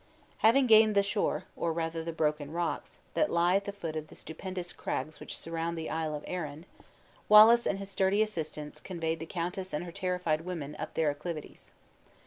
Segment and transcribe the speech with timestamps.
[0.39, 4.07] Having gained the shore, or rather the broken rocks, that lie at the foot of
[4.07, 6.65] the stupendous craigs which surround the Isle of Arran,
[7.29, 11.71] Wallace and his sturdy assistants conveyed the countess and her terrified women up their acclivities.